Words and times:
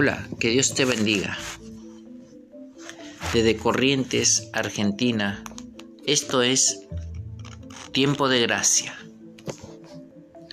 Hola, 0.00 0.28
que 0.38 0.50
Dios 0.50 0.74
te 0.74 0.84
bendiga. 0.84 1.36
Desde 3.34 3.56
Corrientes, 3.56 4.48
Argentina, 4.52 5.42
esto 6.06 6.40
es 6.40 6.86
Tiempo 7.90 8.28
de 8.28 8.40
Gracia. 8.42 8.94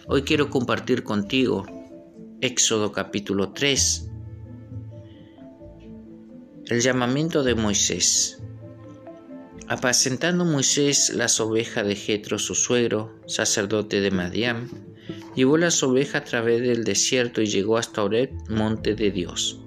Hoy 0.07 0.23
quiero 0.23 0.49
compartir 0.49 1.03
contigo 1.03 1.63
Éxodo 2.41 2.91
capítulo 2.91 3.51
3, 3.51 4.09
el 6.65 6.81
llamamiento 6.81 7.43
de 7.43 7.53
Moisés. 7.53 8.41
Apacentando 9.67 10.43
Moisés 10.43 11.11
las 11.13 11.39
ovejas 11.39 11.85
de 11.85 11.95
Jetro, 11.95 12.39
su 12.39 12.55
suegro, 12.55 13.21
sacerdote 13.27 14.01
de 14.01 14.09
Madián, 14.09 14.94
Llevó 15.35 15.57
las 15.57 15.83
ovejas 15.83 16.21
a 16.21 16.23
través 16.23 16.61
del 16.61 16.85
desierto 16.85 17.41
y 17.41 17.47
llegó 17.47 17.77
hasta 17.77 18.03
Oreb, 18.03 18.31
monte 18.49 18.95
de 18.95 19.11
Dios. 19.11 19.59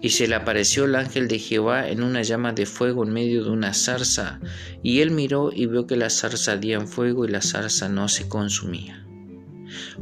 Y 0.00 0.08
se 0.08 0.26
le 0.26 0.34
apareció 0.34 0.84
el 0.86 0.96
ángel 0.96 1.28
de 1.28 1.38
Jehová 1.38 1.88
en 1.88 2.02
una 2.02 2.22
llama 2.22 2.52
de 2.52 2.66
fuego 2.66 3.04
en 3.04 3.12
medio 3.12 3.44
de 3.44 3.50
una 3.50 3.72
zarza, 3.72 4.40
y 4.82 4.98
él 4.98 5.12
miró 5.12 5.52
y 5.52 5.66
vio 5.66 5.86
que 5.86 5.96
la 5.96 6.10
zarza 6.10 6.52
ardía 6.52 6.74
en 6.74 6.88
fuego 6.88 7.24
y 7.24 7.30
la 7.30 7.40
zarza 7.40 7.88
no 7.88 8.08
se 8.08 8.28
consumía. 8.28 9.06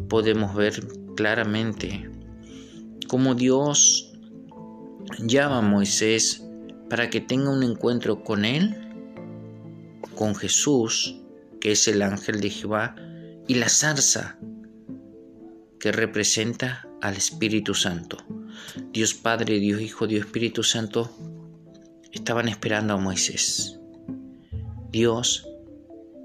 Podemos 0.08 0.54
ver 0.54 0.80
claramente 1.14 2.10
cómo 3.08 3.34
Dios 3.34 4.14
llama 5.18 5.58
a 5.58 5.62
Moisés 5.62 6.46
para 6.88 7.10
que 7.10 7.20
tenga 7.20 7.50
un 7.50 7.62
encuentro 7.62 8.22
con 8.24 8.46
él, 8.46 8.74
con 10.14 10.34
Jesús, 10.34 11.20
que 11.60 11.72
es 11.72 11.86
el 11.88 12.00
ángel 12.00 12.40
de 12.40 12.48
Jehová, 12.48 12.96
y 13.50 13.54
la 13.54 13.68
zarza 13.68 14.38
que 15.80 15.90
representa 15.90 16.88
al 17.00 17.16
Espíritu 17.16 17.74
Santo. 17.74 18.16
Dios 18.92 19.12
Padre, 19.14 19.58
Dios 19.58 19.80
Hijo, 19.80 20.06
Dios 20.06 20.26
Espíritu 20.26 20.62
Santo 20.62 21.10
estaban 22.12 22.46
esperando 22.46 22.94
a 22.94 22.96
Moisés. 22.96 23.80
Dios 24.92 25.48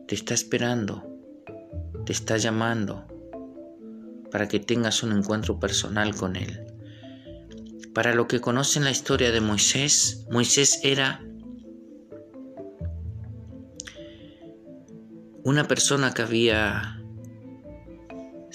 te 0.08 0.14
está 0.14 0.36
esperando, 0.36 1.04
te 2.06 2.14
está 2.14 2.38
llamando 2.38 3.08
para 4.30 4.48
que 4.48 4.60
tengas 4.60 5.02
un 5.02 5.18
encuentro 5.18 5.60
personal 5.60 6.16
con 6.16 6.36
Él. 6.36 6.68
Para 7.96 8.14
lo 8.14 8.28
que 8.28 8.40
conocen 8.40 8.84
la 8.84 8.92
historia 8.92 9.32
de 9.32 9.42
Moisés, 9.42 10.28
Moisés 10.30 10.80
era 10.84 11.26
una 15.44 15.68
persona 15.68 16.14
que 16.14 16.22
había 16.22 17.02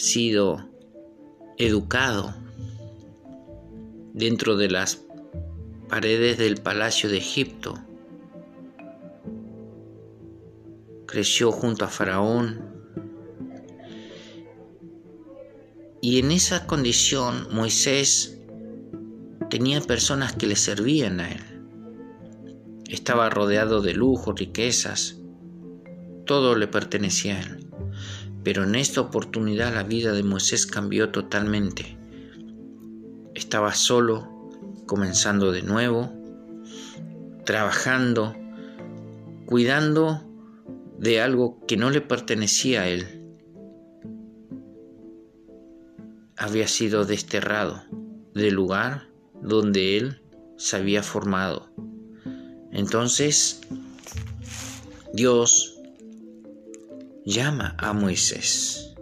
sido 0.00 0.66
educado 1.58 2.34
dentro 4.14 4.56
de 4.56 4.70
las 4.70 5.04
paredes 5.90 6.38
del 6.38 6.56
palacio 6.56 7.10
de 7.10 7.18
Egipto. 7.18 7.74
Creció 11.06 11.52
junto 11.52 11.84
a 11.84 11.88
Faraón. 11.88 12.64
Y 16.00 16.18
en 16.18 16.30
esa 16.30 16.66
condición 16.66 17.48
Moisés 17.52 18.38
tenía 19.50 19.82
personas 19.82 20.34
que 20.34 20.46
le 20.46 20.56
servían 20.56 21.20
a 21.20 21.30
él. 21.30 21.42
Estaba 22.88 23.28
rodeado 23.28 23.82
de 23.82 23.92
lujo, 23.92 24.32
riquezas. 24.32 25.18
Todo 26.24 26.54
le 26.54 26.68
pertenecía 26.68 27.36
a 27.36 27.40
él. 27.42 27.69
Pero 28.42 28.64
en 28.64 28.74
esta 28.74 29.00
oportunidad 29.00 29.74
la 29.74 29.82
vida 29.82 30.12
de 30.12 30.22
Moisés 30.22 30.66
cambió 30.66 31.10
totalmente. 31.10 31.98
Estaba 33.34 33.74
solo, 33.74 34.28
comenzando 34.86 35.52
de 35.52 35.62
nuevo, 35.62 36.12
trabajando, 37.44 38.34
cuidando 39.46 40.22
de 40.98 41.20
algo 41.20 41.64
que 41.66 41.76
no 41.76 41.90
le 41.90 42.00
pertenecía 42.00 42.82
a 42.82 42.88
él. 42.88 43.06
Había 46.36 46.68
sido 46.68 47.04
desterrado 47.04 47.82
del 48.34 48.54
lugar 48.54 49.08
donde 49.42 49.96
él 49.96 50.22
se 50.56 50.76
había 50.76 51.02
formado. 51.02 51.70
Entonces, 52.72 53.60
Dios 55.12 55.79
llama 57.24 57.74
a 57.78 57.92
Moisés. 57.92 58.94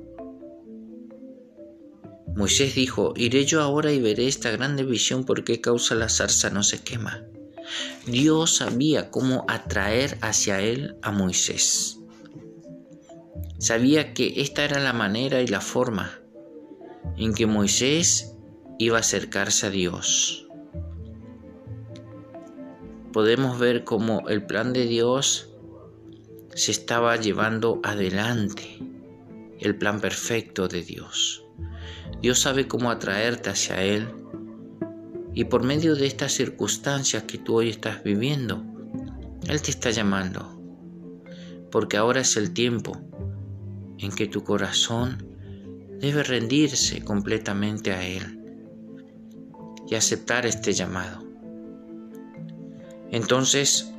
Moisés 2.35 2.75
dijo, 2.75 3.15
iré 3.17 3.45
yo 3.45 3.63
ahora 3.63 3.93
y 3.93 4.01
veré 4.01 4.29
esta 4.29 4.51
grande 4.51 4.85
visión 4.85 5.25
por 5.25 5.45
qué 5.45 5.61
causa 5.61 5.95
la 5.95 6.09
zarza 6.09 6.51
no 6.51 6.63
se 6.63 6.83
quema. 6.83 7.25
Dios 8.07 8.57
sabía 8.57 9.11
cómo 9.11 9.45
atraer 9.49 10.19
hacia 10.21 10.61
él 10.61 10.97
a 11.03 11.11
Moisés. 11.11 11.99
Sabía 13.59 14.15
que 14.15 14.41
esta 14.41 14.65
era 14.65 14.79
la 14.79 14.93
manera 14.93 15.43
y 15.43 15.47
la 15.47 15.61
forma 15.61 16.21
en 17.17 17.35
que 17.35 17.47
Moisés 17.47 18.37
iba 18.79 18.99
a 18.99 19.01
acercarse 19.01 19.67
a 19.67 19.71
Dios. 19.71 20.47
Podemos 23.13 23.59
ver 23.59 23.85
cómo 23.85 24.29
el 24.29 24.47
plan 24.47 24.73
de 24.73 24.87
Dios 24.87 25.49
se 26.59 26.73
estaba 26.73 27.15
llevando 27.15 27.81
adelante 27.85 28.79
el 29.61 29.77
plan 29.77 30.01
perfecto 30.01 30.67
de 30.67 30.83
Dios. 30.83 31.45
Dios 32.21 32.41
sabe 32.41 32.67
cómo 32.67 32.91
atraerte 32.91 33.51
hacia 33.51 33.81
Él 33.85 34.09
y 35.35 35.45
por 35.45 35.63
medio 35.63 35.95
de 35.95 36.07
estas 36.07 36.33
circunstancias 36.33 37.23
que 37.23 37.39
tú 37.39 37.59
hoy 37.59 37.69
estás 37.69 38.03
viviendo, 38.03 38.65
Él 39.47 39.63
te 39.63 39.71
está 39.71 39.93
llamando. 39.93 40.61
Porque 41.71 41.97
ahora 41.97 42.23
es 42.23 42.37
el 42.37 42.53
tiempo 42.53 42.99
en 43.99 44.11
que 44.11 44.27
tu 44.27 44.43
corazón 44.43 45.29
debe 46.01 46.25
rendirse 46.25 47.05
completamente 47.05 47.93
a 47.93 48.05
Él 48.05 48.41
y 49.87 49.95
aceptar 49.95 50.45
este 50.45 50.73
llamado. 50.73 51.25
Entonces, 53.13 53.93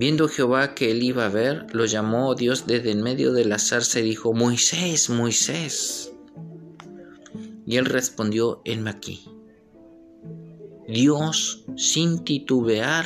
Viendo 0.00 0.28
Jehová 0.28 0.74
que 0.74 0.90
él 0.92 1.02
iba 1.02 1.26
a 1.26 1.28
ver, 1.28 1.66
lo 1.74 1.84
llamó 1.84 2.34
Dios 2.34 2.66
desde 2.66 2.90
en 2.90 3.02
medio 3.02 3.34
de 3.34 3.44
la 3.44 3.58
zarza 3.58 4.00
y 4.00 4.04
dijo, 4.04 4.32
Moisés, 4.32 5.10
Moisés. 5.10 6.10
Y 7.66 7.76
él 7.76 7.84
respondió, 7.84 8.62
enme 8.64 8.88
aquí. 8.88 9.26
Dios, 10.88 11.66
sin 11.76 12.24
titubear, 12.24 13.04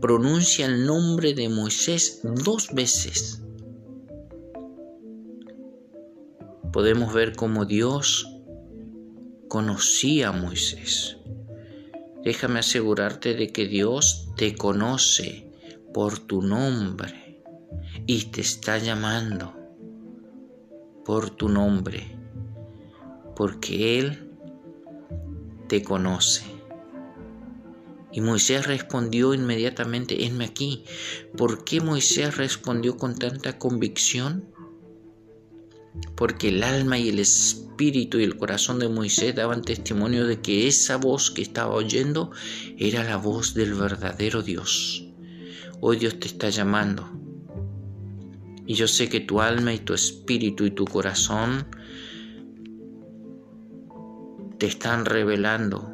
pronuncia 0.00 0.64
el 0.64 0.86
nombre 0.86 1.34
de 1.34 1.50
Moisés 1.50 2.20
dos 2.42 2.72
veces. 2.72 3.42
Podemos 6.72 7.12
ver 7.12 7.36
cómo 7.36 7.66
Dios 7.66 8.26
conocía 9.46 10.30
a 10.30 10.32
Moisés. 10.32 11.18
Déjame 12.24 12.60
asegurarte 12.60 13.34
de 13.34 13.52
que 13.52 13.66
Dios 13.68 14.30
te 14.38 14.56
conoce 14.56 15.51
por 15.92 16.18
tu 16.18 16.42
nombre 16.42 17.42
y 18.06 18.24
te 18.26 18.40
está 18.40 18.78
llamando 18.78 19.54
por 21.04 21.30
tu 21.30 21.48
nombre, 21.48 22.16
porque 23.36 23.98
Él 23.98 24.30
te 25.68 25.82
conoce. 25.82 26.44
Y 28.12 28.20
Moisés 28.20 28.66
respondió 28.66 29.32
inmediatamente, 29.32 30.26
enme 30.26 30.44
aquí. 30.44 30.84
¿Por 31.36 31.64
qué 31.64 31.80
Moisés 31.80 32.36
respondió 32.36 32.98
con 32.98 33.16
tanta 33.16 33.58
convicción? 33.58 34.44
Porque 36.14 36.48
el 36.48 36.62
alma 36.62 36.98
y 36.98 37.08
el 37.08 37.18
espíritu 37.18 38.18
y 38.18 38.24
el 38.24 38.36
corazón 38.36 38.78
de 38.78 38.90
Moisés 38.90 39.34
daban 39.34 39.62
testimonio 39.62 40.26
de 40.26 40.40
que 40.40 40.68
esa 40.68 40.96
voz 40.96 41.30
que 41.30 41.40
estaba 41.40 41.74
oyendo 41.74 42.30
era 42.76 43.02
la 43.02 43.16
voz 43.16 43.54
del 43.54 43.74
verdadero 43.74 44.42
Dios. 44.42 45.11
Hoy 45.84 45.96
Dios 45.96 46.20
te 46.20 46.28
está 46.28 46.48
llamando. 46.48 47.04
Y 48.66 48.74
yo 48.74 48.86
sé 48.86 49.08
que 49.08 49.18
tu 49.18 49.40
alma 49.40 49.74
y 49.74 49.80
tu 49.80 49.94
espíritu 49.94 50.64
y 50.64 50.70
tu 50.70 50.84
corazón 50.84 51.66
te 54.58 54.66
están 54.66 55.04
revelando 55.04 55.92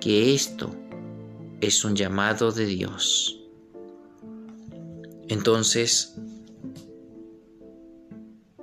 que 0.00 0.34
esto 0.34 0.74
es 1.60 1.84
un 1.84 1.94
llamado 1.94 2.50
de 2.50 2.66
Dios. 2.66 3.40
Entonces, 5.28 6.16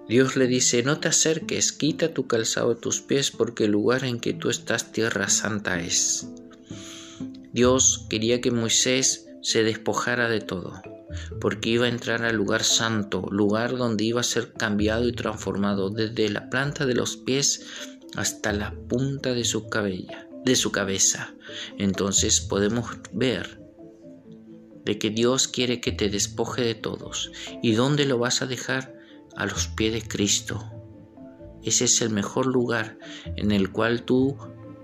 Dios 0.10 0.36
le 0.36 0.48
dice, 0.48 0.84
no 0.84 1.00
te 1.00 1.07
acerques, 1.07 1.72
quita 1.72 2.13
tu 2.13 2.28
calzado 2.28 2.74
de 2.74 2.81
tus 2.81 3.00
pies, 3.00 3.31
porque 3.31 3.63
el 3.63 3.72
lugar 3.72 4.04
en 4.04 4.19
que 4.19 4.34
tú 4.34 4.50
estás 4.50 4.92
tierra 4.92 5.30
santa 5.30 5.80
es. 5.80 6.28
Dios 7.54 8.06
quería 8.10 8.42
que 8.42 8.52
Moisés 8.52 9.25
se 9.45 9.63
despojara 9.63 10.27
de 10.27 10.42
todo, 10.42 10.81
porque 11.39 11.69
iba 11.69 11.86
a 11.86 11.89
entrar 11.89 12.24
al 12.24 12.36
lugar 12.36 12.63
santo, 12.63 13.27
lugar 13.30 13.77
donde 13.77 14.03
iba 14.03 14.21
a 14.21 14.24
ser 14.24 14.53
cambiado 14.53 15.07
y 15.07 15.12
transformado 15.12 15.92
desde 15.92 16.30
la 16.30 16.50
planta 16.50 16.88
de 16.88 16.95
los 16.95 17.15
pies 17.15 17.63
hasta 18.15 18.53
la 18.53 18.74
punta 18.89 19.36
de 19.36 19.45
su 19.45 19.69
cabella, 19.69 20.27
de 20.44 20.56
su 20.56 20.71
cabeza. 20.71 21.36
Entonces 21.77 22.42
podemos 22.42 22.88
ver 23.13 23.62
de 24.83 24.97
que 24.97 25.12
Dios 25.12 25.47
quiere 25.47 25.80
que 25.80 25.92
te 25.92 26.09
despoje 26.09 26.63
de 26.63 26.74
todos. 26.74 27.31
¿Y 27.62 27.74
dónde 27.74 28.06
lo 28.06 28.18
vas 28.18 28.42
a 28.42 28.47
dejar? 28.47 28.95
A 29.36 29.45
los 29.45 29.68
pies 29.68 29.94
de 29.94 30.01
Cristo. 30.01 30.71
Ese 31.62 31.86
es 31.86 32.01
el 32.01 32.09
mejor 32.09 32.47
lugar 32.47 32.97
en 33.36 33.51
el 33.51 33.71
cual 33.71 34.06
tú 34.06 34.38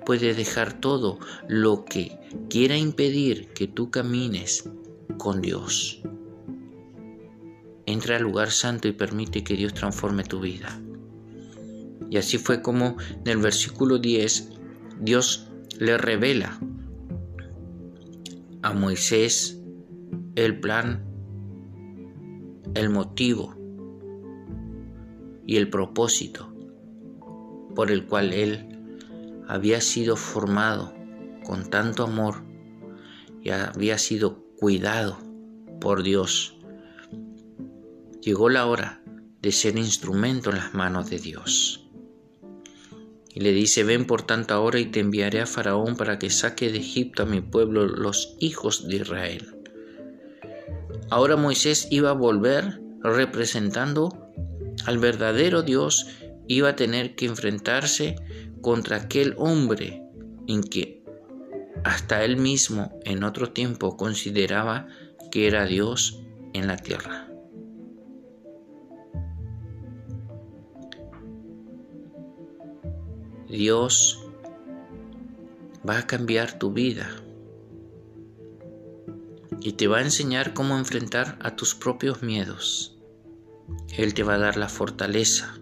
puedes 0.05 0.37
dejar 0.37 0.79
todo 0.79 1.19
lo 1.47 1.85
que 1.85 2.17
quiera 2.49 2.77
impedir 2.77 3.47
que 3.53 3.67
tú 3.67 3.91
camines 3.91 4.69
con 5.17 5.41
Dios. 5.41 6.01
Entra 7.85 8.15
al 8.15 8.23
lugar 8.23 8.51
santo 8.51 8.87
y 8.87 8.93
permite 8.93 9.43
que 9.43 9.55
Dios 9.55 9.73
transforme 9.73 10.23
tu 10.23 10.39
vida. 10.39 10.79
Y 12.09 12.17
así 12.17 12.37
fue 12.37 12.61
como 12.61 12.97
en 13.09 13.27
el 13.27 13.37
versículo 13.37 13.97
10 13.97 14.49
Dios 14.99 15.47
le 15.79 15.97
revela 15.97 16.59
a 18.61 18.73
Moisés 18.73 19.59
el 20.35 20.59
plan, 20.59 21.03
el 22.75 22.89
motivo 22.89 23.55
y 25.45 25.57
el 25.57 25.69
propósito 25.69 26.53
por 27.75 27.91
el 27.91 28.05
cual 28.05 28.33
él 28.33 28.70
había 29.51 29.81
sido 29.81 30.15
formado 30.15 30.93
con 31.43 31.69
tanto 31.69 32.03
amor 32.03 32.41
y 33.43 33.49
había 33.49 33.97
sido 33.97 34.45
cuidado 34.55 35.17
por 35.81 36.03
Dios. 36.03 36.57
Llegó 38.21 38.49
la 38.49 38.65
hora 38.65 39.03
de 39.41 39.51
ser 39.51 39.77
instrumento 39.77 40.51
en 40.51 40.55
las 40.55 40.73
manos 40.73 41.09
de 41.09 41.19
Dios. 41.19 41.85
Y 43.33 43.41
le 43.41 43.51
dice, 43.51 43.83
ven 43.83 44.05
por 44.05 44.21
tanto 44.21 44.53
ahora 44.53 44.79
y 44.79 44.85
te 44.85 45.01
enviaré 45.01 45.41
a 45.41 45.45
Faraón 45.45 45.97
para 45.97 46.17
que 46.17 46.29
saque 46.29 46.71
de 46.71 46.77
Egipto 46.77 47.23
a 47.23 47.25
mi 47.25 47.41
pueblo 47.41 47.85
los 47.85 48.37
hijos 48.39 48.87
de 48.87 48.95
Israel. 48.97 49.57
Ahora 51.09 51.35
Moisés 51.35 51.89
iba 51.91 52.11
a 52.11 52.13
volver 52.13 52.79
representando 53.03 54.31
al 54.85 54.97
verdadero 54.99 55.61
Dios, 55.61 56.07
iba 56.47 56.69
a 56.69 56.75
tener 56.77 57.15
que 57.15 57.25
enfrentarse 57.25 58.15
contra 58.61 58.97
aquel 58.97 59.35
hombre 59.37 60.03
en 60.47 60.63
que 60.63 61.03
hasta 61.83 62.23
él 62.23 62.37
mismo 62.37 62.99
en 63.05 63.23
otro 63.23 63.51
tiempo 63.51 63.97
consideraba 63.97 64.87
que 65.31 65.47
era 65.47 65.65
Dios 65.65 66.23
en 66.53 66.67
la 66.67 66.77
tierra. 66.77 67.27
Dios 73.47 74.23
va 75.87 75.97
a 75.97 76.07
cambiar 76.07 76.57
tu 76.57 76.71
vida 76.71 77.09
y 79.59 79.73
te 79.73 79.87
va 79.87 79.97
a 79.97 80.03
enseñar 80.03 80.53
cómo 80.53 80.77
enfrentar 80.77 81.37
a 81.41 81.55
tus 81.55 81.75
propios 81.75 82.23
miedos. 82.23 82.97
Él 83.97 84.13
te 84.13 84.23
va 84.23 84.35
a 84.35 84.39
dar 84.39 84.57
la 84.57 84.69
fortaleza, 84.69 85.60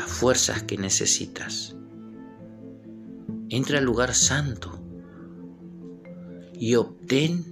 las 0.00 0.10
fuerzas 0.10 0.62
que 0.62 0.78
necesitas. 0.78 1.76
Entra 3.50 3.78
al 3.78 3.84
lugar 3.84 4.14
santo 4.14 4.82
y 6.54 6.74
obtén 6.76 7.44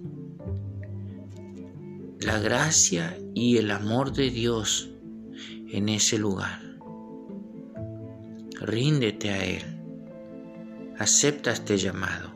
la 2.20 2.38
gracia 2.38 3.18
y 3.34 3.58
el 3.58 3.70
amor 3.70 4.14
de 4.14 4.30
Dios 4.30 4.88
en 5.68 5.90
ese 5.90 6.16
lugar. 6.16 6.62
Ríndete 8.62 9.28
a 9.28 9.44
Él. 9.44 9.64
Acepta 10.98 11.52
este 11.52 11.76
llamado. 11.76 12.32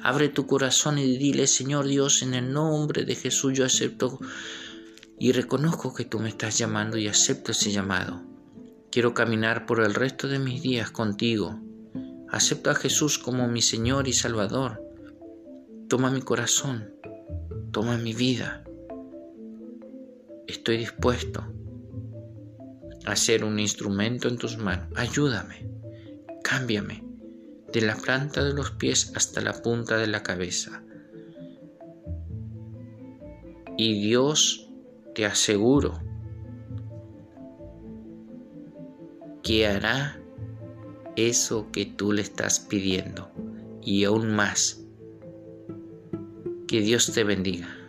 Abre 0.00 0.28
tu 0.28 0.46
corazón 0.46 0.98
y 0.98 1.18
dile, 1.18 1.48
Señor 1.48 1.88
Dios, 1.88 2.22
en 2.22 2.34
el 2.34 2.52
nombre 2.52 3.04
de 3.04 3.16
Jesús 3.16 3.52
yo 3.58 3.64
acepto 3.64 4.20
y 5.18 5.32
reconozco 5.32 5.92
que 5.92 6.04
tú 6.04 6.20
me 6.20 6.28
estás 6.28 6.56
llamando 6.56 6.96
y 6.98 7.08
acepto 7.08 7.50
ese 7.50 7.72
llamado. 7.72 8.29
Quiero 8.90 9.14
caminar 9.14 9.66
por 9.66 9.80
el 9.84 9.94
resto 9.94 10.26
de 10.26 10.40
mis 10.40 10.62
días 10.62 10.90
contigo. 10.90 11.60
Acepto 12.28 12.70
a 12.70 12.74
Jesús 12.74 13.20
como 13.20 13.46
mi 13.46 13.62
Señor 13.62 14.08
y 14.08 14.12
Salvador. 14.12 14.82
Toma 15.88 16.10
mi 16.10 16.22
corazón, 16.22 16.92
toma 17.70 17.98
mi 17.98 18.14
vida. 18.14 18.64
Estoy 20.48 20.78
dispuesto 20.78 21.44
a 23.04 23.14
ser 23.14 23.44
un 23.44 23.60
instrumento 23.60 24.26
en 24.26 24.38
tus 24.38 24.58
manos. 24.58 24.88
Ayúdame, 24.96 25.70
cámbiame 26.42 27.04
de 27.72 27.82
la 27.82 27.94
planta 27.94 28.42
de 28.42 28.54
los 28.54 28.72
pies 28.72 29.12
hasta 29.14 29.40
la 29.40 29.52
punta 29.52 29.98
de 29.98 30.08
la 30.08 30.24
cabeza. 30.24 30.82
Y 33.78 34.02
Dios, 34.02 34.68
te 35.14 35.26
aseguro, 35.26 36.09
que 39.50 39.66
hará 39.66 40.16
eso 41.16 41.72
que 41.72 41.84
tú 41.84 42.12
le 42.12 42.22
estás 42.22 42.60
pidiendo 42.60 43.32
y 43.82 44.04
aún 44.04 44.32
más. 44.32 44.84
Que 46.68 46.80
Dios 46.80 47.12
te 47.12 47.24
bendiga. 47.24 47.79